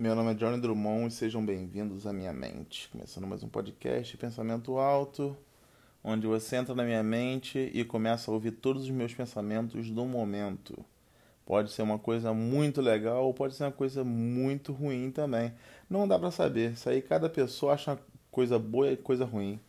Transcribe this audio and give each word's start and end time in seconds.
Meu 0.00 0.14
nome 0.14 0.30
é 0.30 0.34
Johnny 0.34 0.58
Drummond 0.58 1.08
e 1.08 1.10
sejam 1.10 1.44
bem-vindos 1.44 2.06
à 2.06 2.12
minha 2.14 2.32
mente. 2.32 2.88
Começando 2.88 3.26
mais 3.26 3.42
um 3.42 3.50
podcast 3.50 4.16
Pensamento 4.16 4.78
Alto, 4.78 5.36
onde 6.02 6.26
você 6.26 6.56
entra 6.56 6.74
na 6.74 6.84
minha 6.84 7.02
mente 7.02 7.70
e 7.74 7.84
começa 7.84 8.30
a 8.30 8.32
ouvir 8.32 8.52
todos 8.52 8.84
os 8.84 8.90
meus 8.90 9.12
pensamentos 9.12 9.90
do 9.90 10.06
momento. 10.06 10.82
Pode 11.44 11.70
ser 11.70 11.82
uma 11.82 11.98
coisa 11.98 12.32
muito 12.32 12.80
legal 12.80 13.26
ou 13.26 13.34
pode 13.34 13.54
ser 13.54 13.64
uma 13.64 13.72
coisa 13.72 14.02
muito 14.02 14.72
ruim 14.72 15.10
também. 15.10 15.52
Não 15.90 16.08
dá 16.08 16.18
para 16.18 16.30
saber. 16.30 16.72
Isso 16.72 16.88
aí 16.88 17.02
cada 17.02 17.28
pessoa 17.28 17.74
acha 17.74 17.98
coisa 18.30 18.58
boa 18.58 18.92
e 18.92 18.96
coisa 18.96 19.26
ruim. 19.26 19.60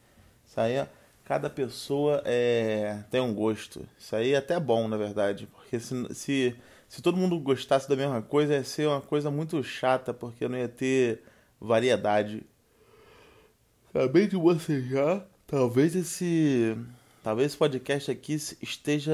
Isso 0.48 0.62
aí 0.62 0.88
cada 1.26 1.50
pessoa 1.50 2.22
é, 2.24 3.04
tem 3.12 3.20
um 3.20 3.36
gosto. 3.36 3.86
Isso 4.00 4.16
aí 4.16 4.32
é 4.32 4.38
até 4.38 4.58
bom, 4.58 4.88
na 4.88 4.96
verdade. 4.96 5.46
Porque 5.48 5.78
se, 5.78 6.16
se 6.16 6.56
se 6.92 7.02
todo 7.02 7.16
mundo 7.16 7.40
gostasse 7.40 7.88
da 7.88 7.96
mesma 7.96 8.22
coisa, 8.22 8.54
ia 8.54 8.66
ser 8.66 8.86
uma 8.86 9.00
coisa 9.00 9.32
muito 9.32 9.64
chata, 9.64 10.14
porque 10.14 10.46
não 10.50 10.58
ia 10.58 10.68
ter 10.68 11.24
variedade. 11.58 12.44
Acabei 13.90 14.28
de 14.28 14.36
bocejar. 14.36 15.26
Talvez 15.48 15.96
esse. 15.96 16.78
Talvez 17.24 17.48
esse 17.48 17.58
podcast 17.58 18.12
aqui 18.12 18.34
esteja. 18.62 19.14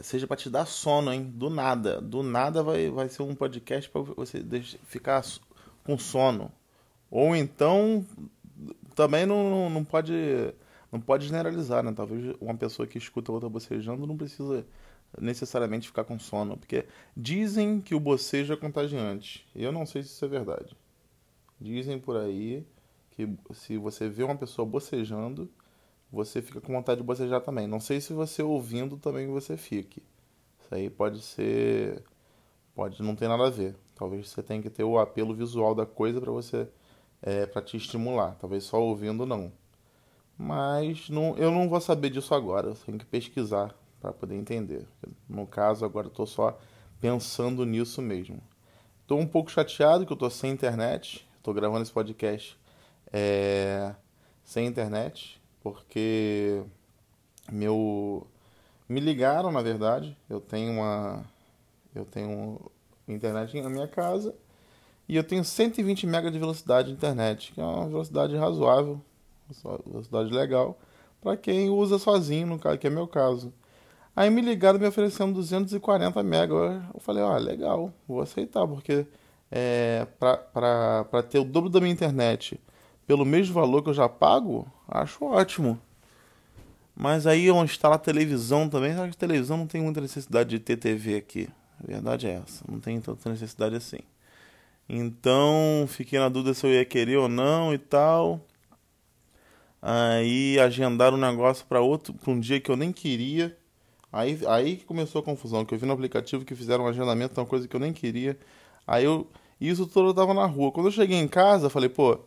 seja 0.00 0.26
para 0.26 0.36
te 0.36 0.50
dar 0.50 0.66
sono, 0.66 1.12
hein? 1.12 1.30
Do 1.32 1.48
nada. 1.48 2.00
Do 2.00 2.24
nada 2.24 2.60
vai, 2.60 2.90
vai 2.90 3.08
ser 3.08 3.22
um 3.22 3.36
podcast 3.36 3.88
para 3.88 4.00
você 4.00 4.44
ficar 4.88 5.24
com 5.84 5.96
sono. 5.96 6.50
Ou 7.08 7.36
então. 7.36 8.04
Também 8.96 9.24
não, 9.24 9.70
não 9.70 9.84
pode. 9.84 10.12
Não 10.90 11.00
pode 11.00 11.28
generalizar, 11.28 11.84
né? 11.84 11.92
Talvez 11.94 12.34
uma 12.40 12.56
pessoa 12.56 12.84
que 12.84 12.98
escuta 12.98 13.30
outra 13.30 13.48
bocejando 13.48 14.08
não 14.08 14.16
precisa 14.16 14.66
necessariamente 15.20 15.88
ficar 15.88 16.04
com 16.04 16.18
sono, 16.18 16.56
porque 16.56 16.86
dizem 17.16 17.80
que 17.80 17.94
o 17.94 18.00
bocejo 18.00 18.52
é 18.52 18.56
contagiante. 18.56 19.46
Eu 19.54 19.72
não 19.72 19.86
sei 19.86 20.02
se 20.02 20.10
isso 20.10 20.24
é 20.24 20.28
verdade. 20.28 20.76
Dizem 21.60 21.98
por 21.98 22.16
aí 22.16 22.66
que 23.10 23.28
se 23.54 23.78
você 23.78 24.08
vê 24.08 24.22
uma 24.22 24.36
pessoa 24.36 24.66
bocejando, 24.66 25.50
você 26.12 26.42
fica 26.42 26.60
com 26.60 26.72
vontade 26.72 27.00
de 27.00 27.06
bocejar 27.06 27.40
também. 27.40 27.66
Não 27.66 27.80
sei 27.80 28.00
se 28.00 28.12
você 28.12 28.42
ouvindo 28.42 28.96
também 28.96 29.26
você 29.26 29.56
fique. 29.56 30.02
Isso 30.60 30.74
aí 30.74 30.90
pode 30.90 31.22
ser 31.22 32.02
pode 32.74 33.02
não 33.02 33.16
ter 33.16 33.28
nada 33.28 33.46
a 33.46 33.50
ver. 33.50 33.74
Talvez 33.94 34.28
você 34.28 34.42
tenha 34.42 34.60
que 34.60 34.68
ter 34.68 34.84
o 34.84 34.98
apelo 34.98 35.34
visual 35.34 35.74
da 35.74 35.86
coisa 35.86 36.20
para 36.20 36.30
você 36.30 36.68
é, 37.22 37.46
para 37.46 37.62
te 37.62 37.76
estimular. 37.76 38.36
Talvez 38.38 38.64
só 38.64 38.80
ouvindo 38.82 39.24
não. 39.24 39.50
Mas 40.36 41.08
não, 41.08 41.36
eu 41.38 41.50
não 41.50 41.68
vou 41.68 41.80
saber 41.80 42.10
disso 42.10 42.34
agora. 42.34 42.68
Eu 42.68 42.74
tenho 42.74 42.98
que 42.98 43.06
pesquisar 43.06 43.74
para 44.00 44.12
poder 44.12 44.36
entender. 44.36 44.86
No 45.28 45.46
caso, 45.46 45.84
agora 45.84 46.08
estou 46.08 46.26
só 46.26 46.58
pensando 47.00 47.64
nisso 47.64 48.00
mesmo. 48.02 48.40
Estou 49.02 49.18
um 49.18 49.26
pouco 49.26 49.50
chateado 49.50 50.04
que 50.04 50.12
eu 50.12 50.16
estou 50.16 50.30
sem 50.30 50.50
internet. 50.50 51.26
Estou 51.38 51.54
gravando 51.54 51.82
esse 51.82 51.92
podcast 51.92 52.58
é, 53.12 53.94
sem 54.44 54.66
internet, 54.66 55.40
porque 55.62 56.62
meu 57.50 58.26
me 58.88 59.00
ligaram, 59.00 59.52
na 59.52 59.62
verdade. 59.62 60.16
Eu 60.28 60.40
tenho 60.40 60.72
uma 60.72 61.24
eu 61.94 62.04
tenho 62.04 62.60
internet 63.08 63.60
na 63.62 63.70
minha 63.70 63.88
casa 63.88 64.34
e 65.08 65.16
eu 65.16 65.24
tenho 65.24 65.44
120 65.44 66.04
MB 66.06 66.30
de 66.30 66.38
velocidade 66.38 66.88
de 66.88 66.94
internet, 66.94 67.52
que 67.52 67.60
é 67.60 67.64
uma 67.64 67.86
velocidade 67.86 68.36
razoável, 68.36 69.00
uma 69.64 69.78
velocidade 69.86 70.30
legal 70.30 70.78
para 71.20 71.36
quem 71.36 71.70
usa 71.70 71.98
sozinho, 71.98 72.46
no 72.46 72.58
caso 72.58 72.78
que 72.78 72.86
é 72.86 72.90
meu 72.90 73.06
caso. 73.06 73.52
Aí 74.16 74.30
me 74.30 74.40
ligaram 74.40 74.78
me 74.78 74.86
oferecendo 74.86 75.34
240 75.34 76.22
mega. 76.22 76.54
Eu 76.54 77.00
falei, 77.00 77.22
ó, 77.22 77.34
ah, 77.34 77.38
legal, 77.38 77.92
vou 78.08 78.22
aceitar, 78.22 78.66
porque 78.66 79.06
é, 79.52 80.06
para 80.18 81.22
ter 81.28 81.38
o 81.38 81.44
dobro 81.44 81.68
da 81.68 81.80
minha 81.80 81.92
internet 81.92 82.58
pelo 83.06 83.24
mesmo 83.24 83.54
valor 83.54 83.82
que 83.82 83.90
eu 83.90 83.94
já 83.94 84.08
pago, 84.08 84.66
acho 84.88 85.24
ótimo. 85.24 85.80
Mas 86.94 87.26
aí 87.26 87.50
onde 87.50 87.70
está 87.70 87.92
a 87.92 87.98
televisão 87.98 88.68
também, 88.68 88.92
a 88.92 89.08
televisão 89.12 89.58
não 89.58 89.66
tem 89.66 89.82
muita 89.82 90.00
necessidade 90.00 90.50
de 90.50 90.58
ter 90.58 90.76
TV 90.76 91.16
aqui. 91.16 91.48
A 91.78 91.86
verdade 91.86 92.26
é 92.26 92.42
essa, 92.44 92.64
não 92.68 92.80
tem 92.80 93.00
tanta 93.00 93.30
necessidade 93.30 93.76
assim. 93.76 94.00
Então, 94.88 95.84
fiquei 95.88 96.18
na 96.18 96.28
dúvida 96.28 96.54
se 96.54 96.66
eu 96.66 96.72
ia 96.72 96.84
querer 96.84 97.16
ou 97.18 97.28
não 97.28 97.74
e 97.74 97.78
tal. 97.78 98.40
Aí 99.80 100.58
agendaram 100.58 101.16
um 101.16 101.20
negócio 101.20 101.66
para 101.66 101.80
outro, 101.80 102.14
para 102.14 102.32
um 102.32 102.40
dia 102.40 102.58
que 102.60 102.70
eu 102.70 102.76
nem 102.76 102.92
queria. 102.92 103.56
Aí, 104.12 104.40
aí 104.46 104.76
que 104.76 104.84
começou 104.84 105.20
a 105.20 105.24
confusão, 105.24 105.64
que 105.64 105.74
eu 105.74 105.78
vi 105.78 105.86
no 105.86 105.92
aplicativo 105.92 106.44
que 106.44 106.54
fizeram 106.54 106.84
um 106.84 106.88
agendamento 106.88 107.40
uma 107.40 107.46
coisa 107.46 107.68
que 107.68 107.74
eu 107.74 107.80
nem 107.80 107.92
queria. 107.92 108.38
Aí 108.86 109.04
eu. 109.04 109.26
Isso 109.60 109.86
tudo 109.86 110.10
eu 110.10 110.14
tava 110.14 110.34
na 110.34 110.44
rua. 110.46 110.70
Quando 110.70 110.86
eu 110.86 110.92
cheguei 110.92 111.18
em 111.18 111.28
casa, 111.28 111.70
falei, 111.70 111.88
pô, 111.88 112.18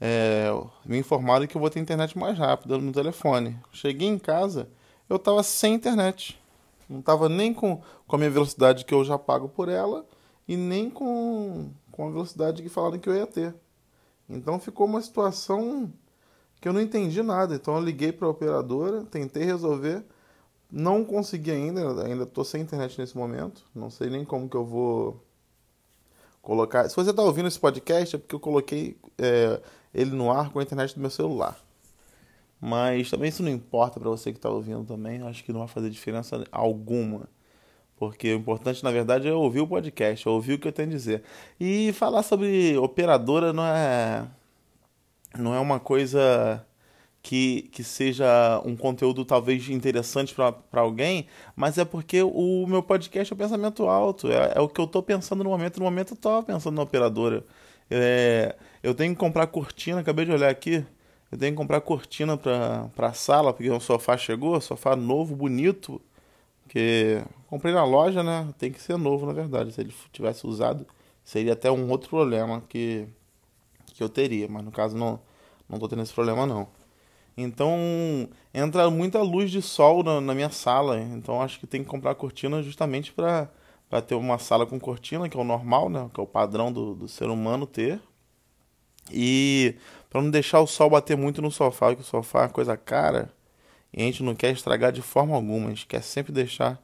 é, 0.00 0.48
me 0.84 0.98
informaram 0.98 1.46
que 1.46 1.56
eu 1.56 1.60
vou 1.60 1.70
ter 1.70 1.80
internet 1.80 2.18
mais 2.18 2.38
rápida 2.38 2.76
no 2.76 2.92
telefone. 2.92 3.56
Cheguei 3.72 4.08
em 4.08 4.18
casa, 4.18 4.68
eu 5.08 5.18
tava 5.18 5.42
sem 5.42 5.74
internet. 5.74 6.38
Não 6.88 7.00
tava 7.00 7.28
nem 7.28 7.54
com, 7.54 7.80
com 8.06 8.16
a 8.16 8.18
minha 8.18 8.30
velocidade 8.30 8.84
que 8.84 8.92
eu 8.92 9.04
já 9.04 9.18
pago 9.18 9.48
por 9.48 9.68
ela 9.68 10.06
e 10.46 10.56
nem 10.56 10.90
com, 10.90 11.70
com 11.90 12.06
a 12.06 12.10
velocidade 12.10 12.62
que 12.62 12.68
falaram 12.68 12.98
que 12.98 13.08
eu 13.08 13.14
ia 13.14 13.26
ter. 13.26 13.54
Então 14.28 14.58
ficou 14.58 14.86
uma 14.86 15.00
situação 15.00 15.90
que 16.60 16.68
eu 16.68 16.72
não 16.72 16.80
entendi 16.80 17.22
nada. 17.22 17.54
Então 17.54 17.76
eu 17.76 17.82
liguei 17.82 18.12
para 18.12 18.26
a 18.26 18.30
operadora, 18.30 19.04
tentei 19.04 19.44
resolver. 19.44 20.04
Não 20.76 21.04
consegui 21.04 21.52
ainda, 21.52 22.04
ainda 22.04 22.26
tô 22.26 22.42
sem 22.42 22.60
internet 22.60 22.98
nesse 22.98 23.16
momento. 23.16 23.62
Não 23.72 23.88
sei 23.90 24.10
nem 24.10 24.24
como 24.24 24.48
que 24.48 24.56
eu 24.56 24.64
vou 24.64 25.24
colocar. 26.42 26.88
Se 26.88 26.96
você 26.96 27.10
está 27.10 27.22
ouvindo 27.22 27.46
esse 27.46 27.60
podcast, 27.60 28.16
é 28.16 28.18
porque 28.18 28.34
eu 28.34 28.40
coloquei 28.40 28.96
é, 29.16 29.60
ele 29.94 30.10
no 30.10 30.32
ar 30.32 30.50
com 30.50 30.58
a 30.58 30.64
internet 30.64 30.92
do 30.96 31.00
meu 31.00 31.10
celular. 31.10 31.56
Mas 32.60 33.08
também 33.08 33.28
isso 33.28 33.40
não 33.40 33.52
importa 33.52 34.00
para 34.00 34.10
você 34.10 34.32
que 34.32 34.38
está 34.38 34.50
ouvindo 34.50 34.84
também. 34.84 35.22
Acho 35.22 35.44
que 35.44 35.52
não 35.52 35.60
vai 35.60 35.68
fazer 35.68 35.90
diferença 35.90 36.44
alguma. 36.50 37.28
Porque 37.96 38.32
o 38.34 38.36
importante, 38.36 38.82
na 38.82 38.90
verdade, 38.90 39.28
é 39.28 39.32
ouvir 39.32 39.60
o 39.60 39.68
podcast, 39.68 40.26
é 40.26 40.30
ouvir 40.30 40.54
o 40.54 40.58
que 40.58 40.66
eu 40.66 40.72
tenho 40.72 40.88
a 40.88 40.92
dizer. 40.92 41.22
E 41.60 41.92
falar 41.92 42.24
sobre 42.24 42.76
operadora 42.78 43.52
não 43.52 43.64
é. 43.64 44.26
Não 45.38 45.54
é 45.54 45.60
uma 45.60 45.78
coisa 45.78 46.66
que, 47.24 47.62
que 47.72 47.82
seja 47.82 48.60
um 48.66 48.76
conteúdo 48.76 49.24
talvez 49.24 49.70
interessante 49.70 50.34
para 50.34 50.54
alguém, 50.82 51.26
mas 51.56 51.78
é 51.78 51.84
porque 51.84 52.22
o 52.22 52.66
meu 52.66 52.82
podcast 52.82 53.32
é 53.32 53.34
o 53.34 53.38
pensamento 53.38 53.88
alto, 53.88 54.30
é, 54.30 54.52
é 54.56 54.60
o 54.60 54.68
que 54.68 54.78
eu 54.78 54.84
estou 54.84 55.02
pensando 55.02 55.42
no 55.42 55.48
momento. 55.48 55.78
No 55.78 55.86
momento 55.86 56.10
eu 56.12 56.16
estou 56.16 56.42
pensando 56.42 56.76
na 56.76 56.82
operadora. 56.82 57.42
É, 57.90 58.54
eu 58.82 58.94
tenho 58.94 59.14
que 59.14 59.18
comprar 59.18 59.46
cortina, 59.46 60.00
acabei 60.00 60.26
de 60.26 60.32
olhar 60.32 60.50
aqui. 60.50 60.84
Eu 61.32 61.38
tenho 61.38 61.52
que 61.52 61.56
comprar 61.56 61.80
cortina 61.80 62.36
para 62.36 63.08
a 63.08 63.12
sala, 63.14 63.54
porque 63.54 63.70
o 63.70 63.80
sofá 63.80 64.18
chegou, 64.18 64.60
sofá 64.60 64.94
novo, 64.94 65.34
bonito. 65.34 66.00
Que 66.68 67.22
comprei 67.48 67.72
na 67.72 67.84
loja, 67.84 68.22
né? 68.22 68.52
Tem 68.58 68.70
que 68.70 68.82
ser 68.82 68.98
novo, 68.98 69.24
na 69.24 69.32
verdade. 69.32 69.72
Se 69.72 69.80
ele 69.80 69.94
tivesse 70.12 70.46
usado, 70.46 70.86
seria 71.24 71.54
até 71.54 71.70
um 71.70 71.90
outro 71.90 72.10
problema 72.10 72.62
que, 72.68 73.06
que 73.94 74.02
eu 74.02 74.10
teria. 74.10 74.46
Mas 74.46 74.62
no 74.62 74.70
caso, 74.70 74.94
não, 74.94 75.18
não 75.68 75.78
tô 75.78 75.88
tendo 75.88 76.02
esse 76.02 76.12
problema, 76.12 76.46
não. 76.46 76.68
Então 77.36 78.28
entra 78.52 78.88
muita 78.90 79.20
luz 79.20 79.50
de 79.50 79.60
sol 79.60 80.02
na, 80.02 80.20
na 80.20 80.34
minha 80.34 80.50
sala. 80.50 81.00
Então 81.00 81.40
acho 81.42 81.58
que 81.58 81.66
tem 81.66 81.82
que 81.82 81.88
comprar 81.88 82.14
cortina 82.14 82.62
justamente 82.62 83.12
para 83.12 83.48
ter 84.06 84.14
uma 84.14 84.38
sala 84.38 84.66
com 84.66 84.78
cortina, 84.78 85.28
que 85.28 85.36
é 85.36 85.40
o 85.40 85.44
normal, 85.44 85.88
né? 85.88 86.08
que 86.12 86.20
é 86.20 86.22
o 86.22 86.26
padrão 86.26 86.72
do, 86.72 86.94
do 86.94 87.08
ser 87.08 87.28
humano 87.28 87.66
ter. 87.66 88.00
E 89.12 89.76
para 90.08 90.22
não 90.22 90.30
deixar 90.30 90.60
o 90.60 90.66
sol 90.66 90.88
bater 90.90 91.16
muito 91.16 91.42
no 91.42 91.50
sofá, 91.50 91.94
que 91.94 92.00
o 92.00 92.04
sofá 92.04 92.40
é 92.40 92.42
uma 92.42 92.48
coisa 92.48 92.76
cara. 92.76 93.30
E 93.92 94.02
a 94.02 94.04
gente 94.04 94.22
não 94.22 94.34
quer 94.34 94.52
estragar 94.52 94.92
de 94.92 95.02
forma 95.02 95.34
alguma, 95.34 95.66
a 95.66 95.70
gente 95.70 95.86
quer 95.86 96.02
sempre 96.02 96.32
deixar 96.32 96.80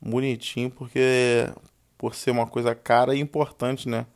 bonitinho, 0.00 0.70
porque 0.70 1.48
por 1.96 2.14
ser 2.14 2.30
uma 2.30 2.46
coisa 2.46 2.74
cara 2.74 3.14
e 3.14 3.20
importante, 3.20 3.88
né? 3.88 4.06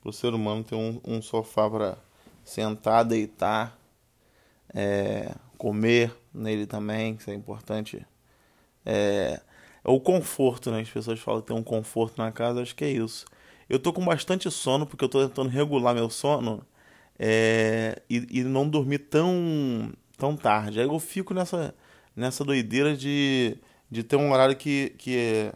Para 0.00 0.10
o 0.10 0.12
ser 0.12 0.32
humano 0.34 0.64
ter 0.64 0.74
um, 0.74 1.00
um 1.04 1.20
sofá 1.20 1.68
para 1.68 1.98
sentar, 2.44 3.04
deitar 3.04 3.78
é, 4.74 5.34
comer 5.58 6.14
nele 6.32 6.66
também, 6.66 7.16
que 7.16 7.30
é 7.30 7.34
importante. 7.34 8.04
É, 8.84 9.40
é, 9.84 9.90
o 9.90 10.00
conforto, 10.00 10.70
né? 10.70 10.80
As 10.80 10.90
pessoas 10.90 11.20
falam 11.20 11.40
que 11.40 11.48
tem 11.48 11.56
um 11.56 11.62
conforto 11.62 12.18
na 12.18 12.32
casa, 12.32 12.62
acho 12.62 12.74
que 12.74 12.84
é 12.84 12.90
isso. 12.90 13.26
Eu 13.68 13.78
tô 13.78 13.92
com 13.92 14.04
bastante 14.04 14.50
sono, 14.50 14.86
porque 14.86 15.04
eu 15.04 15.08
tô 15.08 15.26
tentando 15.26 15.48
regular 15.48 15.94
meu 15.94 16.10
sono 16.10 16.64
é, 17.18 18.02
e, 18.08 18.40
e, 18.40 18.44
não 18.44 18.68
dormir 18.68 18.98
tão, 18.98 19.92
tão 20.18 20.36
tarde. 20.36 20.80
Aí 20.80 20.86
eu 20.86 20.98
fico 20.98 21.32
nessa, 21.34 21.74
nessa 22.16 22.44
doideira 22.44 22.96
de, 22.96 23.56
de 23.90 24.02
ter 24.02 24.16
um 24.16 24.32
horário 24.32 24.56
que, 24.56 24.90
que 24.98 25.16
é, 25.16 25.52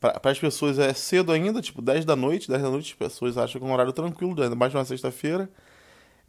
para 0.00 0.30
as 0.30 0.38
pessoas 0.38 0.78
é 0.78 0.92
cedo 0.94 1.32
ainda, 1.32 1.60
tipo 1.60 1.82
10 1.82 2.04
da 2.04 2.14
noite, 2.14 2.48
10 2.48 2.62
da 2.62 2.70
noite 2.70 2.92
as 2.92 2.98
pessoas 2.98 3.36
acham 3.36 3.60
que 3.60 3.66
é 3.66 3.70
um 3.70 3.72
horário 3.72 3.92
tranquilo, 3.92 4.40
ainda 4.40 4.54
mais 4.54 4.74
uma 4.74 4.84
sexta-feira. 4.84 5.50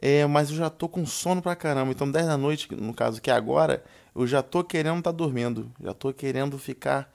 É, 0.02 0.26
mas 0.26 0.50
eu 0.50 0.56
já 0.56 0.70
tô 0.70 0.88
com 0.88 1.06
sono 1.06 1.42
pra 1.42 1.56
caramba. 1.56 1.92
Então, 1.92 2.10
10 2.10 2.26
da 2.28 2.38
noite, 2.38 2.74
no 2.74 2.94
caso 2.94 3.22
que 3.22 3.30
é 3.30 3.34
agora, 3.34 3.84
eu 4.16 4.26
já 4.26 4.42
tô 4.42 4.64
querendo 4.64 5.00
estar 5.00 5.12
tá 5.12 5.18
dormindo. 5.18 5.72
Já 5.84 5.94
tô 5.94 6.14
querendo 6.14 6.58
ficar 6.58 7.12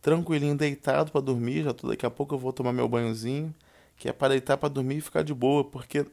tranquilinho, 0.00 0.56
deitado 0.56 1.10
para 1.10 1.20
dormir. 1.20 1.64
Já 1.64 1.74
tô, 1.74 1.88
daqui 1.88 2.06
a 2.06 2.10
pouco 2.10 2.34
eu 2.34 2.38
vou 2.38 2.52
tomar 2.52 2.72
meu 2.72 2.88
banhozinho. 2.88 3.54
que 3.96 4.08
é 4.08 4.12
para 4.12 4.28
deitar 4.30 4.56
para 4.56 4.68
dormir 4.68 4.98
e 4.98 5.00
ficar 5.00 5.22
de 5.22 5.34
boa, 5.34 5.64
porque 5.64 6.06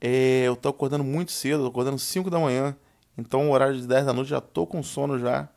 é, 0.00 0.44
eu 0.46 0.56
tô 0.56 0.68
acordando 0.68 1.04
muito 1.04 1.32
cedo, 1.32 1.62
tô 1.62 1.68
acordando 1.68 1.98
5 1.98 2.30
da 2.30 2.38
manhã, 2.38 2.76
então 3.18 3.48
o 3.48 3.52
horário 3.52 3.76
de 3.76 3.86
10 3.86 4.06
da 4.06 4.12
noite 4.12 4.30
já 4.30 4.40
tô 4.40 4.66
com 4.66 4.82
sono 4.82 5.18
já. 5.18 5.48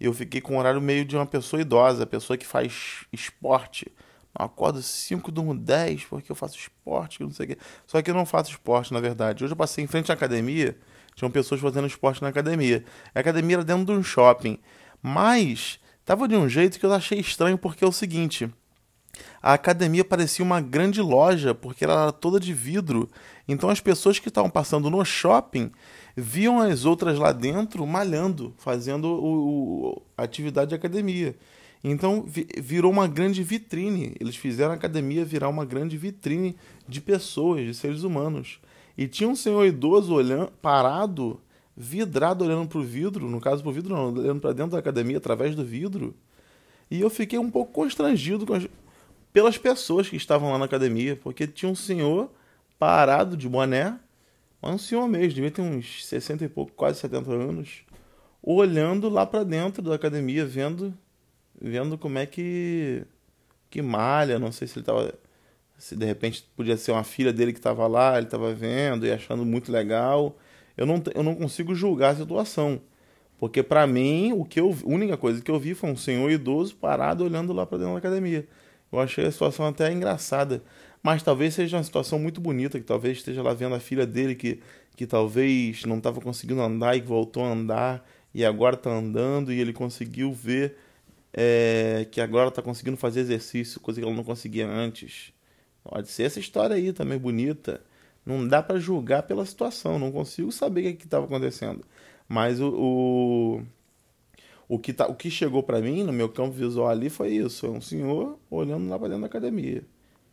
Eu 0.00 0.12
fiquei 0.14 0.40
com 0.40 0.56
o 0.56 0.58
horário 0.58 0.80
meio 0.80 1.04
de 1.04 1.16
uma 1.16 1.26
pessoa 1.26 1.60
idosa, 1.60 2.06
pessoa 2.06 2.36
que 2.36 2.46
faz 2.46 3.04
esporte. 3.12 3.90
Eu 4.38 4.44
acordo 4.44 4.82
5, 4.82 5.32
durmo 5.32 5.54
10 5.54 6.04
porque 6.04 6.30
eu 6.30 6.36
faço 6.36 6.56
esporte, 6.56 7.22
não 7.22 7.30
sei 7.30 7.46
o 7.46 7.48
quê. 7.50 7.58
Só 7.86 8.00
que 8.00 8.10
eu 8.10 8.14
não 8.14 8.24
faço 8.24 8.50
esporte, 8.50 8.92
na 8.92 9.00
verdade. 9.00 9.44
Hoje 9.44 9.52
eu 9.52 9.56
passei 9.56 9.82
em 9.82 9.86
frente 9.86 10.10
à 10.10 10.14
academia, 10.14 10.76
tinham 11.14 11.30
pessoas 11.30 11.60
fazendo 11.60 11.86
esporte 11.86 12.22
na 12.22 12.28
academia. 12.28 12.84
A 13.14 13.20
academia 13.20 13.56
era 13.56 13.64
dentro 13.64 13.86
de 13.86 13.92
um 13.92 14.02
shopping. 14.02 14.58
Mas 15.02 15.78
tava 16.04 16.28
de 16.28 16.36
um 16.36 16.48
jeito 16.48 16.78
que 16.78 16.86
eu 16.86 16.92
achei 16.92 17.18
estranho, 17.18 17.58
porque 17.58 17.84
é 17.84 17.86
o 17.88 17.92
seguinte: 17.92 18.50
a 19.42 19.54
academia 19.54 20.04
parecia 20.04 20.44
uma 20.44 20.60
grande 20.60 21.00
loja, 21.00 21.54
porque 21.54 21.84
ela 21.84 22.02
era 22.02 22.12
toda 22.12 22.40
de 22.40 22.52
vidro. 22.52 23.08
Então 23.46 23.70
as 23.70 23.80
pessoas 23.80 24.18
que 24.18 24.28
estavam 24.28 24.50
passando 24.50 24.90
no 24.90 25.04
shopping 25.04 25.70
viam 26.16 26.60
as 26.60 26.84
outras 26.84 27.18
lá 27.18 27.32
dentro 27.32 27.86
malhando, 27.86 28.54
fazendo 28.58 29.06
o, 29.06 29.90
o 29.90 30.02
a 30.16 30.24
atividade 30.24 30.70
de 30.70 30.74
academia. 30.74 31.36
Então 31.82 32.24
virou 32.58 32.90
uma 32.90 33.06
grande 33.06 33.42
vitrine. 33.42 34.14
Eles 34.20 34.36
fizeram 34.36 34.72
a 34.72 34.74
academia 34.74 35.24
virar 35.24 35.48
uma 35.48 35.64
grande 35.64 35.96
vitrine 35.96 36.56
de 36.88 37.00
pessoas, 37.00 37.64
de 37.64 37.74
seres 37.74 38.02
humanos. 38.02 38.60
E 38.96 39.06
tinha 39.06 39.28
um 39.28 39.36
senhor 39.36 39.64
idoso 39.64 40.12
olhando, 40.12 40.50
parado, 40.60 41.40
vidrado, 41.76 42.44
olhando 42.44 42.68
para 42.68 42.78
o 42.78 42.82
vidro, 42.82 43.28
no 43.30 43.40
caso 43.40 43.62
para 43.62 43.70
o 43.70 43.72
vidro 43.72 43.94
não, 43.94 44.12
olhando 44.12 44.40
para 44.40 44.52
dentro 44.52 44.72
da 44.72 44.78
academia 44.78 45.18
através 45.18 45.54
do 45.54 45.64
vidro. 45.64 46.14
E 46.90 47.00
eu 47.00 47.08
fiquei 47.08 47.38
um 47.38 47.50
pouco 47.50 47.72
constrangido 47.72 48.44
com 48.44 48.54
as, 48.54 48.66
pelas 49.32 49.56
pessoas 49.56 50.08
que 50.08 50.16
estavam 50.16 50.50
lá 50.50 50.58
na 50.58 50.64
academia, 50.64 51.14
porque 51.22 51.46
tinha 51.46 51.70
um 51.70 51.76
senhor 51.76 52.30
parado 52.78 53.36
de 53.36 53.48
boné, 53.48 53.98
um 54.60 54.78
senhor 54.78 55.06
mesmo, 55.06 55.34
devia 55.34 55.50
ter 55.50 55.62
uns 55.62 56.04
60 56.06 56.44
e 56.44 56.48
pouco, 56.48 56.72
quase 56.72 56.98
70 56.98 57.30
anos, 57.30 57.82
olhando 58.42 59.08
lá 59.08 59.24
para 59.24 59.44
dentro 59.44 59.80
da 59.82 59.94
academia, 59.94 60.44
vendo 60.44 60.92
vendo 61.60 61.98
como 61.98 62.18
é 62.18 62.26
que 62.26 63.04
que 63.70 63.82
malha, 63.82 64.38
não 64.38 64.50
sei 64.50 64.66
se 64.66 64.78
ele 64.78 64.86
tava 64.86 65.12
se 65.78 65.94
de 65.96 66.04
repente 66.04 66.44
podia 66.56 66.76
ser 66.76 66.90
uma 66.90 67.04
filha 67.04 67.32
dele 67.32 67.52
que 67.52 67.58
estava 67.60 67.86
lá, 67.86 68.16
ele 68.16 68.26
estava 68.26 68.52
vendo 68.52 69.06
e 69.06 69.12
achando 69.12 69.46
muito 69.46 69.70
legal. 69.70 70.36
Eu 70.76 70.84
não, 70.86 71.02
eu 71.14 71.22
não 71.22 71.34
consigo 71.36 71.74
julgar 71.74 72.12
a 72.12 72.16
situação. 72.16 72.80
Porque 73.38 73.62
para 73.62 73.86
mim, 73.86 74.32
o 74.32 74.44
que 74.44 74.60
eu, 74.60 74.70
a 74.70 74.88
única 74.88 75.16
coisa 75.16 75.40
que 75.40 75.50
eu 75.50 75.58
vi 75.58 75.74
foi 75.74 75.90
um 75.90 75.96
senhor 75.96 76.28
idoso 76.30 76.74
parado 76.76 77.24
olhando 77.24 77.52
lá 77.52 77.64
para 77.64 77.78
dentro 77.78 77.92
da 77.92 77.98
academia. 77.98 78.46
Eu 78.90 78.98
achei 78.98 79.26
a 79.26 79.30
situação 79.30 79.66
até 79.66 79.92
engraçada. 79.92 80.62
Mas 81.00 81.22
talvez 81.22 81.54
seja 81.54 81.76
uma 81.76 81.84
situação 81.84 82.18
muito 82.18 82.40
bonita, 82.40 82.78
que 82.80 82.84
talvez 82.84 83.18
esteja 83.18 83.40
lá 83.40 83.54
vendo 83.54 83.76
a 83.76 83.80
filha 83.80 84.04
dele 84.04 84.34
que, 84.34 84.60
que 84.96 85.06
talvez 85.06 85.84
não 85.84 85.98
estava 85.98 86.20
conseguindo 86.20 86.60
andar 86.60 86.96
e 86.96 87.00
voltou 87.00 87.44
a 87.44 87.48
andar 87.48 88.04
e 88.34 88.44
agora 88.44 88.74
está 88.74 88.90
andando 88.90 89.52
e 89.52 89.60
ele 89.60 89.72
conseguiu 89.72 90.32
ver 90.32 90.76
é, 91.32 92.06
que 92.10 92.20
agora 92.20 92.48
está 92.48 92.62
conseguindo 92.62 92.96
fazer 92.96 93.20
exercício, 93.20 93.80
coisa 93.80 94.00
que 94.00 94.06
ela 94.06 94.14
não 94.14 94.24
conseguia 94.24 94.66
antes. 94.66 95.32
Pode 95.84 96.08
ser 96.08 96.24
essa 96.24 96.40
história 96.40 96.76
aí 96.76 96.92
também 96.92 97.18
bonita. 97.18 97.82
Não 98.24 98.46
dá 98.46 98.62
para 98.62 98.78
julgar 98.78 99.22
pela 99.22 99.46
situação, 99.46 99.98
não 99.98 100.12
consigo 100.12 100.52
saber 100.52 100.94
o 100.94 100.96
que 100.96 101.04
estava 101.04 101.24
acontecendo. 101.24 101.84
Mas 102.28 102.60
o, 102.60 102.68
o 102.68 103.62
o 104.68 104.78
que, 104.78 104.92
tá, 104.92 105.06
o 105.06 105.14
que 105.14 105.30
chegou 105.30 105.62
para 105.62 105.80
mim 105.80 106.04
no 106.04 106.12
meu 106.12 106.28
campo 106.28 106.52
visual 106.52 106.88
ali 106.88 107.08
foi 107.08 107.30
isso: 107.30 107.66
é 107.66 107.70
um 107.70 107.80
senhor 107.80 108.38
olhando 108.50 108.88
lá 108.88 108.98
para 108.98 109.08
dentro 109.08 109.22
da 109.22 109.26
academia. 109.26 109.82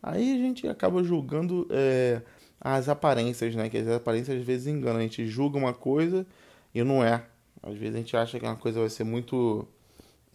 Aí 0.02 0.34
a 0.34 0.38
gente 0.38 0.68
acaba 0.68 1.02
julgando 1.02 1.66
é, 1.70 2.20
as 2.60 2.88
aparências, 2.88 3.54
né? 3.54 3.70
Que 3.70 3.78
as 3.78 3.88
aparências 3.88 4.38
às 4.38 4.44
vezes 4.46 4.66
enganam. 4.66 4.98
A 5.00 5.02
gente 5.02 5.26
julga 5.26 5.56
uma 5.56 5.72
coisa 5.72 6.26
e 6.74 6.84
não 6.84 7.02
é. 7.02 7.24
Às 7.62 7.76
vezes 7.78 7.94
a 7.94 7.98
gente 7.98 8.16
acha 8.16 8.38
que 8.38 8.44
uma 8.44 8.56
coisa 8.56 8.78
vai 8.80 8.90
ser 8.90 9.04
muito 9.04 9.66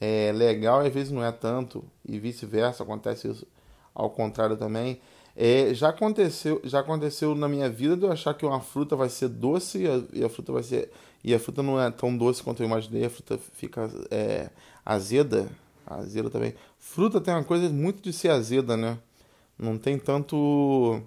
é, 0.01 0.31
legal 0.33 0.83
e 0.83 0.88
às 0.88 0.94
vezes 0.94 1.12
não 1.12 1.24
é 1.24 1.31
tanto. 1.31 1.83
E 2.06 2.19
vice-versa, 2.19 2.81
acontece 2.81 3.30
isso 3.30 3.48
ao 3.94 4.09
contrário 4.09 4.57
também. 4.57 5.00
É, 5.36 5.74
já 5.74 5.89
aconteceu 5.89 6.59
já 6.65 6.80
aconteceu 6.81 7.33
na 7.36 7.48
minha 7.48 7.69
vida 7.69 7.95
de 7.95 8.03
eu 8.03 8.12
achar 8.12 8.33
que 8.33 8.45
uma 8.45 8.59
fruta 8.59 8.98
vai 8.98 9.07
ser 9.07 9.30
doce 9.30 9.83
e 9.83 9.88
a, 9.88 10.03
e 10.12 10.24
a 10.25 10.30
fruta 10.30 10.51
vai 10.51 10.63
ser 10.63 10.92
e 11.24 11.33
a 11.33 11.39
fruta 11.39 11.63
não 11.63 11.80
é 11.80 11.89
tão 11.92 12.18
doce 12.18 12.42
quanto 12.44 12.62
eu 12.62 12.68
imaginei, 12.68 13.06
a 13.06 13.09
fruta 13.09 13.39
fica 13.53 13.89
é, 14.09 14.50
azeda. 14.86 15.50
Azeda 15.86 16.30
também. 16.30 16.56
Fruta 16.80 17.21
tem 17.21 17.33
uma 17.33 17.44
coisa 17.44 17.69
muito 17.69 18.01
de 18.01 18.13
ser 18.13 18.30
azeda, 18.30 18.75
né? 18.75 18.98
Não 19.57 19.77
tem 19.77 20.00
tanto. 20.00 21.01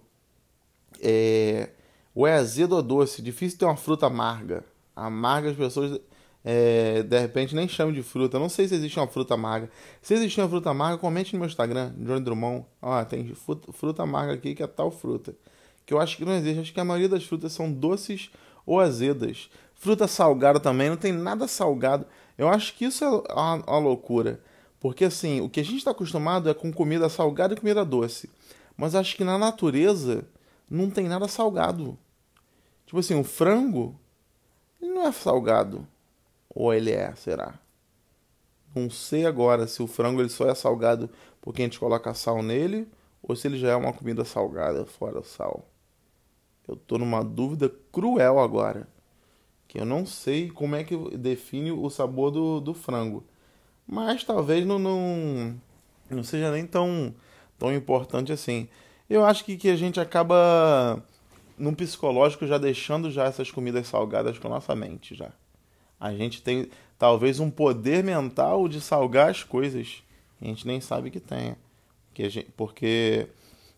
É, 1.03 1.71
ou 2.15 2.27
é 2.27 2.35
azedo 2.35 2.77
ou 2.77 2.83
doce. 2.83 3.23
Difícil 3.23 3.59
ter 3.59 3.65
uma 3.65 3.77
fruta 3.77 4.07
amarga. 4.07 4.65
Amarga 4.95 5.51
as 5.51 5.57
pessoas 5.57 6.01
é, 6.45 7.03
de 7.03 7.19
repente 7.19 7.55
nem 7.55 7.67
chamam 7.67 7.93
de 7.93 8.03
fruta. 8.03 8.39
Não 8.39 8.51
sei 8.51 8.69
se 8.69 8.75
existe 8.75 8.99
uma 8.99 9.07
fruta 9.07 9.33
amarga. 9.33 9.71
Se 10.03 10.13
existe 10.13 10.39
uma 10.41 10.49
fruta 10.49 10.69
amarga, 10.71 10.99
comente 10.99 11.33
no 11.33 11.41
meu 11.41 11.49
Instagram, 11.49 11.93
Johnny 11.97 12.21
Drummond. 12.21 12.67
Ó, 12.83 13.03
tem 13.05 13.27
fruta, 13.35 13.73
fruta 13.73 14.03
amarga 14.03 14.35
aqui 14.35 14.55
que 14.55 14.63
é 14.63 14.67
tal 14.67 14.91
fruta. 14.91 15.35
Que 15.87 15.95
eu 15.95 16.01
acho 16.01 16.19
que 16.19 16.25
não 16.25 16.35
existe. 16.35 16.61
Acho 16.61 16.75
que 16.75 16.81
a 16.81 16.85
maioria 16.85 17.09
das 17.09 17.25
frutas 17.25 17.53
são 17.53 17.73
doces 17.73 18.31
ou 18.67 18.79
azedas. 18.79 19.49
Fruta 19.75 20.07
salgada 20.07 20.61
também, 20.61 20.91
não 20.91 20.97
tem 20.97 21.13
nada 21.13 21.49
salgado. 21.49 22.07
Eu 22.37 22.49
acho 22.49 22.75
que 22.75 22.85
isso 22.85 23.05
é 23.05 23.09
uma, 23.09 23.55
uma 23.67 23.79
loucura. 23.79 24.41
Porque 24.81 25.07
assim, 25.07 25.41
o 25.41 25.49
que 25.49 25.61
a 25.61 25.65
gente 25.65 25.79
está 25.79 25.93
acostumado 25.93 26.51
é 26.51 26.55
com 26.55 26.71
comida 26.71 27.09
salgada 27.09 27.55
e 27.55 27.57
comida 27.57 27.85
doce. 27.85 28.29
Mas 28.77 28.95
acho 28.95 29.17
que 29.17 29.25
na 29.25 29.39
natureza 29.39 30.27
não 30.71 30.91
tem 30.91 31.09
nada 31.09 31.27
salgado. 31.27 31.97
Tipo 32.85 32.99
assim, 32.99 33.19
o 33.19 33.25
frango, 33.25 33.99
ele 34.81 34.93
não 34.93 35.07
é 35.07 35.13
salgado. 35.13 35.87
Ou 36.55 36.73
ele 36.73 36.93
é, 36.93 37.15
será? 37.15 37.59
Não 38.75 38.91
sei 38.91 39.27
agora 39.27 39.67
se 39.67 39.83
o 39.83 39.87
frango 39.87 40.21
ele 40.21 40.29
só 40.29 40.49
é 40.49 40.55
salgado 40.55 41.11
porque 41.41 41.63
a 41.63 41.65
gente 41.65 41.79
coloca 41.79 42.15
sal 42.15 42.43
nele 42.43 42.89
ou 43.23 43.35
se 43.35 43.47
ele 43.49 43.59
já 43.59 43.71
é 43.71 43.77
uma 43.77 43.93
comida 43.93 44.25
salgada 44.25 44.85
fora 44.85 45.23
sal. 45.23 45.69
Eu 46.67 46.77
tô 46.77 46.99
numa 46.99 47.23
dúvida 47.23 47.71
cruel 47.93 48.39
agora. 48.39 48.89
Que 49.69 49.81
eu 49.81 49.85
não 49.85 50.07
sei 50.07 50.51
como 50.51 50.77
é 50.77 50.85
que 50.85 50.97
define 51.17 51.73
o 51.73 51.89
sabor 51.91 52.31
do, 52.31 52.61
do 52.61 52.75
frango. 52.75 53.25
Mas 53.87 54.25
talvez 54.25 54.65
não, 54.67 54.79
não, 54.79 55.55
não 56.11 56.23
seja 56.23 56.51
nem 56.51 56.67
tão, 56.67 57.15
tão 57.59 57.75
importante 57.75 58.33
assim. 58.33 58.69
Eu 59.09 59.25
acho 59.25 59.45
que, 59.45 59.57
que 59.57 59.69
a 59.69 59.77
gente 59.77 60.01
acaba 60.01 61.03
no 61.59 61.75
psicológico 61.75 62.47
já 62.47 62.59
deixando 62.59 63.11
já 63.11 63.25
essas 63.25 63.51
comidas 63.51 63.87
salgadas 63.87 64.39
com 64.39 64.49
a 64.49 64.51
nossa 64.51 64.75
mente 64.75 65.15
já. 65.15 65.31
A 65.99 66.13
gente 66.15 66.43
tem 66.43 66.69
talvez 66.99 67.41
um 67.41 67.51
poder 67.51 68.03
mental 68.03 68.69
de 68.69 68.81
salgar 68.81 69.31
as 69.31 69.43
coisas. 69.43 70.03
A 70.41 70.45
gente 70.45 70.67
nem 70.67 70.81
sabe 70.81 71.11
que 71.11 71.21
tenha. 71.21 71.57
Que 72.13 72.29
gente, 72.29 72.51
porque 72.57 73.29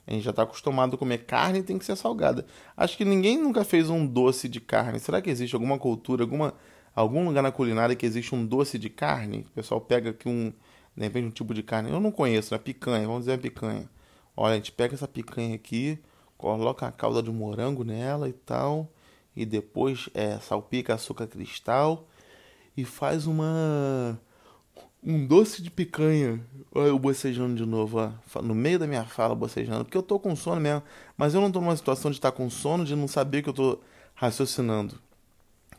a 0.06 0.12
gente 0.12 0.22
já 0.22 0.30
está 0.30 0.42
acostumado 0.42 0.94
a 0.94 0.98
comer 0.98 1.24
carne 1.24 1.58
e 1.58 1.62
tem 1.62 1.78
que 1.78 1.84
ser 1.84 1.96
salgada. 1.96 2.46
Acho 2.76 2.96
que 2.96 3.04
ninguém 3.04 3.38
nunca 3.38 3.64
fez 3.64 3.90
um 3.90 4.06
doce 4.06 4.48
de 4.48 4.60
carne. 4.60 5.00
Será 5.00 5.20
que 5.20 5.28
existe 5.28 5.54
alguma 5.54 5.78
cultura, 5.78 6.22
alguma, 6.22 6.54
algum 6.94 7.26
lugar 7.26 7.42
na 7.42 7.50
culinária 7.50 7.96
que 7.96 8.06
existe 8.06 8.34
um 8.34 8.46
doce 8.46 8.78
de 8.78 8.88
carne? 8.88 9.46
O 9.48 9.50
pessoal 9.50 9.80
pega 9.80 10.10
aqui 10.10 10.28
um, 10.28 10.52
de 10.96 11.02
repente, 11.02 11.26
um 11.26 11.30
tipo 11.30 11.52
de 11.52 11.62
carne. 11.62 11.90
Eu 11.90 11.98
não 11.98 12.12
conheço, 12.12 12.54
né? 12.54 12.58
Picanha, 12.58 13.06
vamos 13.06 13.22
dizer 13.22 13.32
a 13.32 13.38
picanha. 13.38 13.90
Olha, 14.36 14.52
a 14.52 14.56
gente 14.56 14.70
pega 14.70 14.94
essa 14.94 15.08
picanha 15.08 15.54
aqui, 15.54 15.98
coloca 16.38 16.86
a 16.86 16.92
calda 16.92 17.22
de 17.22 17.30
morango 17.30 17.82
nela 17.82 18.28
e 18.28 18.32
tal, 18.32 18.88
e 19.36 19.44
depois 19.44 20.08
é, 20.14 20.38
salpica 20.38 20.94
açúcar 20.94 21.26
cristal 21.26 22.08
e 22.76 22.84
faz 22.84 23.26
uma 23.26 24.18
um 25.06 25.24
doce 25.24 25.62
de 25.62 25.70
picanha. 25.70 26.40
Olha 26.74 26.88
eu 26.88 26.98
bocejando 26.98 27.54
de 27.54 27.64
novo, 27.64 27.98
ó. 27.98 28.42
No 28.42 28.54
meio 28.54 28.78
da 28.78 28.88
minha 28.88 29.04
fala, 29.04 29.36
bocejando. 29.36 29.84
Porque 29.84 29.96
eu 29.96 30.02
tô 30.02 30.18
com 30.18 30.34
sono 30.34 30.60
mesmo. 30.60 30.82
Mas 31.16 31.32
eu 31.32 31.40
não 31.40 31.52
tô 31.52 31.60
numa 31.60 31.76
situação 31.76 32.10
de 32.10 32.16
estar 32.16 32.32
com 32.32 32.50
sono, 32.50 32.84
de 32.84 32.96
não 32.96 33.06
saber 33.06 33.42
que 33.42 33.48
eu 33.48 33.52
tô 33.52 33.78
raciocinando. 34.14 34.98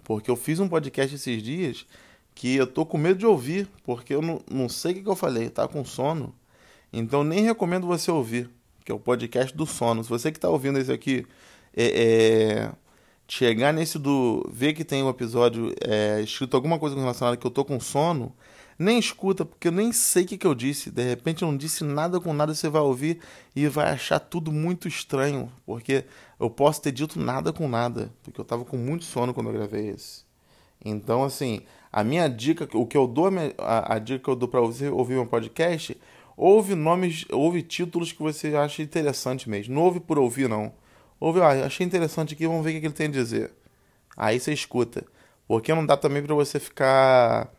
Porque 0.04 0.32
eu 0.32 0.38
fiz 0.38 0.62
um 0.62 0.70
podcast 0.70 1.14
esses 1.14 1.44
dias 1.44 1.86
que 2.34 2.56
eu 2.56 2.66
tô 2.66 2.86
com 2.86 2.98
medo 2.98 3.20
de 3.20 3.26
ouvir. 3.26 3.68
Porque 3.84 4.16
eu 4.16 4.22
não, 4.22 4.42
não 4.50 4.70
sei 4.70 4.94
o 4.94 4.96
que, 4.96 5.04
que 5.04 5.10
eu 5.10 5.16
falei. 5.16 5.50
Tá 5.50 5.68
com 5.68 5.84
sono. 5.84 6.34
Então 6.94 7.24
nem 7.24 7.44
recomendo 7.44 7.86
você 7.86 8.10
ouvir. 8.10 8.50
Que 8.86 8.92
é 8.94 8.96
o 8.96 9.00
podcast 9.00 9.56
do 9.56 9.66
sono. 9.66 10.04
Se 10.06 10.10
você 10.10 10.32
que 10.32 10.40
tá 10.40 10.50
ouvindo 10.50 10.80
esse 10.80 10.92
aqui 10.92 11.26
é, 11.76 11.86
é 11.86 12.72
chegar 13.28 13.74
nesse 13.74 14.00
do. 14.00 14.48
ver 14.52 14.74
que 14.74 14.84
tem 14.84 15.04
um 15.04 15.10
episódio 15.10 15.74
é, 15.82 16.22
escrito 16.22 16.56
alguma 16.56 16.80
coisa 16.80 16.96
relacionada 16.96 17.38
que 17.38 17.46
eu 17.46 17.52
tô 17.52 17.66
com 17.66 17.80
sono 17.80 18.34
nem 18.80 19.00
escuta, 19.00 19.44
porque 19.44 19.70
eu 19.70 19.72
nem 19.72 19.92
sei 19.92 20.24
o 20.24 20.28
que, 20.28 20.38
que 20.38 20.46
eu 20.46 20.54
disse. 20.54 20.92
De 20.92 21.04
repente 21.04 21.42
eu 21.42 21.48
não 21.50 21.58
disse 21.58 21.84
nada 21.84 22.20
com 22.20 22.32
nada, 22.32 22.54
você 22.54 22.70
vai 22.70 22.82
ouvir 22.82 23.20
e 23.56 23.68
vai 23.68 23.92
achar 23.92 24.20
tudo 24.20 24.52
muito 24.52 24.88
estranho, 24.88 25.52
porque 25.66 26.06
eu 26.40 26.50
posso 26.50 26.82
ter 26.82 26.92
dito 26.92 27.20
nada 27.20 27.52
com 27.52 27.68
nada, 27.68 28.14
porque 28.22 28.40
eu 28.40 28.44
estava 28.44 28.64
com 28.64 28.78
muito 28.78 29.04
sono 29.04 29.34
quando 29.34 29.48
eu 29.48 29.54
gravei 29.54 29.90
esse. 29.90 30.22
Então, 30.86 31.24
assim, 31.24 31.62
a 31.92 32.04
minha 32.04 32.28
dica, 32.28 32.68
o 32.74 32.86
que 32.86 32.96
eu 32.96 33.08
dou, 33.08 33.30
a, 33.58 33.96
a 33.96 34.00
dica 34.00 34.26
que 34.26 34.30
eu 34.30 34.36
dou 34.36 34.48
para 34.48 34.62
você 34.62 34.90
ouvir 34.90 35.16
meu 35.16 35.26
podcast, 35.26 35.98
Ouve 36.38 36.76
nomes, 36.76 37.26
ouve 37.32 37.64
títulos 37.64 38.12
que 38.12 38.22
você 38.22 38.56
acha 38.56 38.84
interessante 38.84 39.50
mesmo. 39.50 39.74
Não 39.74 39.82
ouve 39.82 40.00
por 40.00 40.20
ouvir, 40.20 40.48
não. 40.48 40.72
Ouve, 41.20 41.42
ah, 41.42 41.66
achei 41.66 41.86
interessante 41.86 42.34
aqui, 42.34 42.46
vamos 42.46 42.64
ver 42.64 42.78
o 42.78 42.80
que 42.80 42.86
ele 42.88 42.94
tem 42.94 43.08
a 43.08 43.12
dizer. 43.12 43.52
Aí 44.16 44.40
você 44.40 44.54
escuta. 44.54 45.04
Porque 45.48 45.74
não 45.74 45.86
dá 45.86 45.96
também 45.96 46.22
para 46.22 46.36
você 46.36 46.60
ficar 46.60 47.50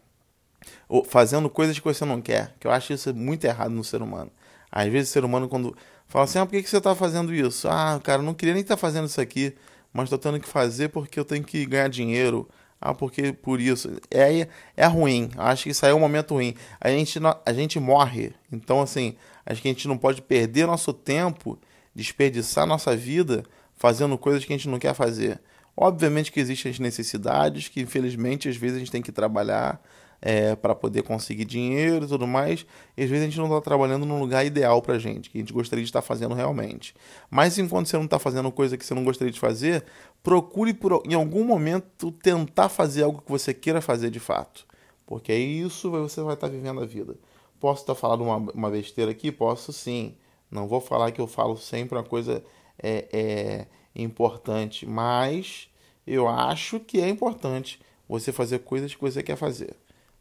fazendo 1.06 1.48
coisas 1.48 1.78
que 1.78 1.84
você 1.84 2.04
não 2.04 2.20
quer. 2.20 2.54
Que 2.60 2.66
eu 2.66 2.70
acho 2.70 2.92
isso 2.92 3.14
muito 3.14 3.44
errado 3.44 3.70
no 3.70 3.82
ser 3.82 4.02
humano. 4.02 4.30
Às 4.70 4.88
vezes 4.88 5.10
o 5.10 5.12
ser 5.12 5.24
humano, 5.24 5.48
quando 5.48 5.76
fala 6.06 6.24
assim, 6.24 6.38
ah, 6.38 6.46
por 6.46 6.52
que, 6.52 6.68
você 6.68 6.76
está 6.76 6.94
fazendo 6.94 7.34
isso? 7.34 7.68
Ah, 7.68 8.00
cara, 8.02 8.22
não 8.22 8.34
queria 8.34 8.54
nem 8.54 8.62
estar 8.62 8.76
tá 8.76 8.80
fazendo 8.80 9.06
isso 9.06 9.20
aqui, 9.20 9.54
mas 9.92 10.04
estou 10.04 10.18
tendo 10.18 10.40
que 10.40 10.48
fazer 10.48 10.88
porque 10.90 11.18
eu 11.18 11.24
tenho 11.24 11.42
que 11.44 11.64
ganhar 11.64 11.88
dinheiro. 11.88 12.48
Ah, 12.80 12.94
porque 12.94 13.32
por 13.32 13.60
isso. 13.60 13.90
É, 14.10 14.46
é 14.76 14.86
ruim. 14.86 15.30
Acho 15.36 15.64
que 15.64 15.70
isso 15.70 15.84
aí 15.84 15.92
é 15.92 15.94
um 15.94 16.00
momento 16.00 16.34
ruim. 16.34 16.54
A 16.80 16.90
gente, 16.90 17.18
a 17.44 17.52
gente 17.52 17.80
morre. 17.80 18.32
Então, 18.52 18.80
assim, 18.80 19.16
acho 19.44 19.60
que 19.60 19.68
a 19.68 19.72
gente 19.72 19.88
não 19.88 19.98
pode 19.98 20.22
perder 20.22 20.66
nosso 20.66 20.92
tempo, 20.92 21.58
desperdiçar 21.98 22.64
nossa 22.64 22.96
vida 22.96 23.42
fazendo 23.76 24.16
coisas 24.16 24.44
que 24.44 24.52
a 24.52 24.56
gente 24.56 24.68
não 24.68 24.78
quer 24.78 24.94
fazer. 24.94 25.40
Obviamente 25.76 26.30
que 26.30 26.38
existem 26.38 26.70
as 26.70 26.78
necessidades, 26.78 27.66
que 27.66 27.80
infelizmente 27.80 28.48
às 28.48 28.56
vezes 28.56 28.76
a 28.76 28.78
gente 28.78 28.90
tem 28.90 29.02
que 29.02 29.10
trabalhar 29.10 29.82
é, 30.22 30.54
para 30.54 30.76
poder 30.76 31.02
conseguir 31.02 31.44
dinheiro 31.44 32.04
e 32.04 32.08
tudo 32.08 32.26
mais, 32.26 32.64
e 32.96 33.02
às 33.02 33.10
vezes 33.10 33.24
a 33.24 33.28
gente 33.28 33.38
não 33.38 33.46
está 33.46 33.60
trabalhando 33.60 34.06
no 34.06 34.18
lugar 34.18 34.46
ideal 34.46 34.80
para 34.80 34.96
gente, 34.98 35.28
que 35.28 35.38
a 35.38 35.40
gente 35.40 35.52
gostaria 35.52 35.84
de 35.84 35.88
estar 35.88 36.02
fazendo 36.02 36.34
realmente. 36.34 36.94
Mas 37.28 37.58
enquanto 37.58 37.88
você 37.88 37.96
não 37.96 38.04
está 38.04 38.18
fazendo 38.18 38.50
coisa 38.52 38.76
que 38.76 38.84
você 38.84 38.94
não 38.94 39.04
gostaria 39.04 39.32
de 39.32 39.40
fazer, 39.40 39.84
procure 40.22 40.72
por, 40.74 41.02
em 41.04 41.14
algum 41.14 41.44
momento 41.44 42.12
tentar 42.12 42.68
fazer 42.68 43.02
algo 43.02 43.22
que 43.22 43.30
você 43.30 43.52
queira 43.52 43.80
fazer 43.80 44.10
de 44.10 44.20
fato, 44.20 44.66
porque 45.04 45.32
é 45.32 45.38
isso 45.38 45.90
você 45.90 46.20
vai 46.20 46.34
estar 46.34 46.48
vivendo 46.48 46.80
a 46.80 46.86
vida. 46.86 47.16
Posso 47.60 47.82
estar 47.82 47.94
falando 47.96 48.22
uma, 48.22 48.36
uma 48.36 48.70
besteira 48.70 49.10
aqui? 49.10 49.32
Posso 49.32 49.72
sim. 49.72 50.14
Não 50.50 50.66
vou 50.66 50.80
falar 50.80 51.10
que 51.12 51.20
eu 51.20 51.26
falo 51.26 51.56
sempre 51.56 51.96
uma 51.96 52.04
coisa 52.04 52.44
é, 52.82 53.08
é 53.12 53.66
importante, 53.94 54.86
mas 54.86 55.68
eu 56.06 56.28
acho 56.28 56.80
que 56.80 57.00
é 57.00 57.08
importante 57.08 57.80
você 58.08 58.32
fazer 58.32 58.60
coisas 58.60 58.94
que 58.94 59.00
você 59.00 59.22
quer 59.22 59.36
fazer 59.36 59.76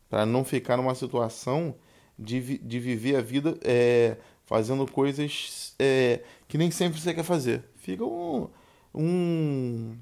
para 0.10 0.26
não 0.26 0.44
ficar 0.44 0.78
numa 0.78 0.96
situação 0.96 1.76
de, 2.18 2.58
de 2.58 2.80
viver 2.80 3.16
a 3.16 3.22
vida 3.22 3.58
é, 3.64 4.18
fazendo 4.46 4.90
coisas 4.90 5.76
é, 5.78 6.22
que 6.48 6.58
nem 6.58 6.72
sempre 6.72 7.00
você 7.00 7.14
quer 7.14 7.24
fazer. 7.24 7.64
Fica 7.76 8.04
um, 8.04 8.48
um, 8.94 9.96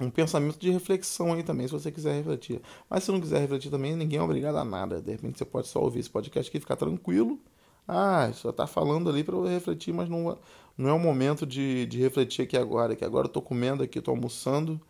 um 0.00 0.10
pensamento 0.10 0.58
de 0.58 0.70
reflexão 0.70 1.32
aí 1.32 1.42
também, 1.42 1.66
se 1.66 1.72
você 1.72 1.90
quiser 1.90 2.14
refletir. 2.14 2.60
Mas 2.90 3.04
se 3.04 3.10
não 3.10 3.20
quiser 3.20 3.40
refletir 3.40 3.70
também, 3.70 3.96
ninguém 3.96 4.18
é 4.18 4.22
obrigado 4.22 4.56
a 4.56 4.64
nada. 4.64 5.00
De 5.00 5.12
repente 5.12 5.38
você 5.38 5.44
pode 5.44 5.68
só 5.68 5.80
ouvir 5.80 6.00
esse 6.00 6.10
podcast 6.10 6.48
aqui 6.48 6.58
e 6.58 6.60
ficar 6.60 6.76
tranquilo. 6.76 7.40
Ah, 7.88 8.30
só 8.34 8.50
está 8.50 8.66
falando 8.66 9.08
ali 9.08 9.24
para 9.24 9.34
eu 9.34 9.44
refletir, 9.46 9.94
mas 9.94 10.08
não, 10.08 10.38
não 10.76 10.90
é 10.90 10.92
o 10.92 10.98
momento 10.98 11.46
de, 11.46 11.86
de 11.86 11.98
refletir 11.98 12.42
aqui 12.42 12.56
agora. 12.56 12.94
Que 12.94 13.04
agora 13.04 13.26
eu 13.26 13.28
estou 13.28 13.42
comendo 13.42 13.82
aqui, 13.82 13.98
estou 13.98 14.14
almoçando, 14.14 14.80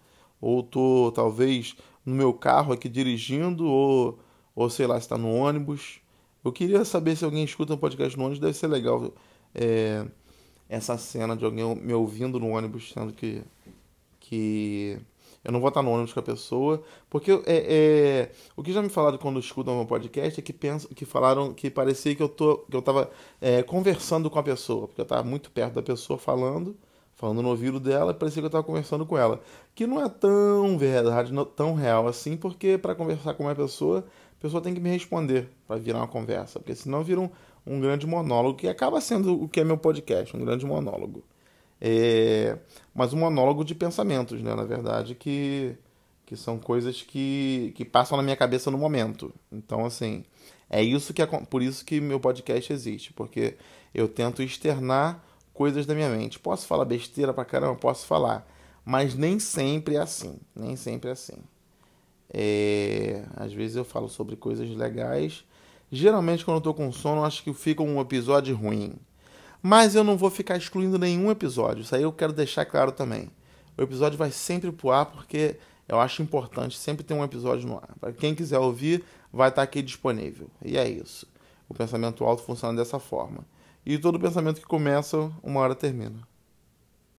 ou 0.40 0.60
estou 0.60 1.12
talvez 1.12 1.76
no 2.04 2.14
meu 2.14 2.32
carro 2.34 2.72
aqui 2.72 2.88
dirigindo, 2.88 3.64
ou 3.66 4.18
ou 4.58 4.68
sei 4.68 4.88
lá, 4.88 4.98
está 4.98 5.16
no 5.16 5.32
ônibus. 5.32 6.00
Eu 6.44 6.50
queria 6.50 6.84
saber 6.84 7.14
se 7.14 7.24
alguém 7.24 7.44
escuta 7.44 7.74
um 7.74 7.76
podcast 7.76 8.18
no 8.18 8.24
ônibus, 8.24 8.40
deve 8.40 8.54
ser 8.54 8.66
legal 8.66 9.12
é, 9.54 10.04
essa 10.68 10.98
cena 10.98 11.36
de 11.36 11.44
alguém 11.44 11.76
me 11.76 11.92
ouvindo 11.94 12.40
no 12.40 12.48
ônibus, 12.48 12.90
sendo 12.92 13.12
que, 13.12 13.40
que 14.18 14.98
eu 15.44 15.52
não 15.52 15.60
vou 15.60 15.68
estar 15.68 15.82
no 15.82 15.90
ônibus 15.90 16.12
com 16.12 16.20
a 16.20 16.22
pessoa, 16.22 16.82
porque 17.08 17.30
é, 17.30 17.40
é, 17.46 18.32
o 18.56 18.62
que 18.62 18.72
já 18.72 18.82
me 18.82 18.88
falaram 18.88 19.18
quando 19.18 19.38
escutam 19.38 19.76
meu 19.76 19.86
podcast 19.86 20.40
é 20.40 20.42
que 20.42 20.52
pensam, 20.52 20.90
que 20.94 21.04
falaram 21.04 21.54
que 21.54 21.70
parecia 21.70 22.14
que 22.14 22.22
eu 22.22 22.28
tô, 22.28 22.58
que 22.58 22.76
eu 22.76 22.80
estava 22.80 23.10
é, 23.40 23.62
conversando 23.62 24.28
com 24.28 24.38
a 24.38 24.42
pessoa, 24.42 24.86
porque 24.86 25.00
eu 25.00 25.04
estava 25.04 25.22
muito 25.22 25.50
perto 25.50 25.74
da 25.74 25.82
pessoa 25.82 26.18
falando, 26.18 26.76
falando 27.14 27.42
no 27.42 27.48
ouvido 27.48 27.80
dela, 27.80 28.12
parecia 28.14 28.42
que 28.42 28.46
eu 28.46 28.48
estava 28.48 28.64
conversando 28.64 29.06
com 29.06 29.16
ela, 29.16 29.40
que 29.74 29.86
não 29.86 30.04
é 30.04 30.08
tão 30.08 30.76
verdade, 30.76 31.32
não, 31.32 31.44
tão 31.44 31.74
real 31.74 32.06
assim, 32.06 32.36
porque 32.36 32.76
para 32.76 32.94
conversar 32.94 33.34
com 33.34 33.44
uma 33.44 33.54
pessoa 33.54 34.04
a 34.38 34.40
pessoa 34.40 34.62
tem 34.62 34.72
que 34.72 34.80
me 34.80 34.90
responder 34.90 35.48
para 35.66 35.76
virar 35.76 35.98
uma 35.98 36.06
conversa, 36.06 36.60
porque 36.60 36.74
senão 36.74 37.02
vira 37.02 37.20
um, 37.20 37.28
um, 37.66 37.80
grande 37.80 38.06
monólogo, 38.06 38.56
que 38.56 38.68
acaba 38.68 39.00
sendo 39.00 39.42
o 39.42 39.48
que 39.48 39.58
é 39.58 39.64
meu 39.64 39.76
podcast, 39.76 40.36
um 40.36 40.44
grande 40.44 40.64
monólogo. 40.64 41.24
É, 41.80 42.58
mas 42.94 43.12
um 43.12 43.18
monólogo 43.18 43.64
de 43.64 43.74
pensamentos, 43.74 44.42
né? 44.42 44.54
Na 44.54 44.64
verdade, 44.64 45.14
que, 45.14 45.76
que 46.26 46.36
são 46.36 46.58
coisas 46.58 47.02
que, 47.02 47.72
que 47.76 47.84
passam 47.84 48.16
na 48.16 48.22
minha 48.22 48.36
cabeça 48.36 48.70
no 48.70 48.78
momento. 48.78 49.32
Então, 49.52 49.84
assim, 49.84 50.24
é 50.68 50.82
isso 50.82 51.14
que 51.14 51.22
é 51.22 51.26
por 51.26 51.62
isso 51.62 51.84
que 51.84 52.00
meu 52.00 52.20
podcast 52.20 52.72
existe, 52.72 53.12
porque 53.12 53.56
eu 53.94 54.08
tento 54.08 54.42
externar 54.42 55.24
coisas 55.54 55.86
da 55.86 55.94
minha 55.94 56.08
mente. 56.08 56.38
Posso 56.38 56.66
falar 56.66 56.84
besteira 56.84 57.32
pra 57.32 57.44
caramba, 57.44 57.76
posso 57.76 58.06
falar, 58.06 58.46
mas 58.84 59.14
nem 59.14 59.38
sempre 59.38 59.96
é 59.96 60.00
assim, 60.00 60.38
nem 60.54 60.76
sempre 60.76 61.10
é 61.10 61.12
assim. 61.12 61.38
É, 62.32 63.24
às 63.36 63.52
vezes 63.52 63.76
eu 63.76 63.84
falo 63.84 64.08
sobre 64.08 64.36
coisas 64.36 64.68
legais. 64.70 65.44
Geralmente, 65.90 66.44
quando 66.44 66.58
eu 66.58 66.62
tô 66.62 66.74
com 66.74 66.92
sono, 66.92 67.24
acho 67.24 67.42
que 67.42 67.52
fica 67.54 67.82
um 67.82 68.00
episódio 68.00 68.54
ruim. 68.54 68.94
Mas 69.62 69.94
eu 69.94 70.04
não 70.04 70.16
vou 70.16 70.30
ficar 70.30 70.56
excluindo 70.56 70.98
nenhum 70.98 71.30
episódio. 71.30 71.82
Isso 71.82 71.94
aí 71.94 72.02
eu 72.02 72.12
quero 72.12 72.32
deixar 72.32 72.64
claro 72.64 72.92
também. 72.92 73.30
O 73.76 73.82
episódio 73.82 74.18
vai 74.18 74.30
sempre 74.30 74.70
pro 74.70 74.90
ar 74.90 75.06
porque 75.06 75.56
eu 75.88 75.98
acho 75.98 76.22
importante 76.22 76.76
sempre 76.76 77.02
ter 77.02 77.14
um 77.14 77.24
episódio 77.24 77.66
no 77.66 77.76
ar. 77.76 77.94
Para 78.00 78.12
quem 78.12 78.34
quiser 78.34 78.58
ouvir, 78.58 79.04
vai 79.32 79.48
estar 79.48 79.62
tá 79.62 79.64
aqui 79.64 79.82
disponível. 79.82 80.48
E 80.64 80.76
é 80.76 80.88
isso. 80.88 81.26
O 81.68 81.74
pensamento 81.74 82.24
alto 82.24 82.42
funciona 82.42 82.76
dessa 82.76 82.98
forma. 82.98 83.44
E 83.84 83.96
todo 83.98 84.20
pensamento 84.20 84.60
que 84.60 84.66
começa, 84.66 85.30
uma 85.42 85.60
hora 85.60 85.74
termina. 85.74 86.27